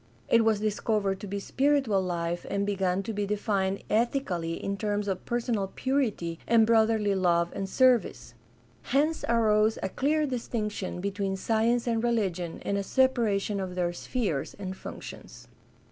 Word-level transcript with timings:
It 0.29 0.43
was 0.43 0.59
discovered 0.59 1.19
to 1.19 1.27
be 1.27 1.39
spiritual 1.39 2.01
life 2.01 2.43
and 2.49 2.65
began 2.65 3.03
to 3.03 3.13
be 3.13 3.27
defined 3.27 3.83
ethically 3.87 4.53
in 4.55 4.75
terms 4.75 5.07
of 5.07 5.25
personal 5.25 5.67
purity 5.75 6.39
and 6.47 6.65
broth 6.65 6.89
erly 6.89 7.15
love 7.15 7.51
and 7.53 7.69
service. 7.69 8.33
Hence 8.81 9.23
arose 9.29 9.77
a 9.83 9.89
clear 9.89 10.25
distinction 10.25 11.01
between 11.01 11.35
science 11.37 11.85
and 11.87 12.03
religion 12.03 12.63
and 12.63 12.79
a 12.79 12.83
separation 12.83 13.59
of 13.59 13.75
their 13.75 13.93
spheres 13.93 14.55
and 14.57 14.75
functions. 14.75 15.47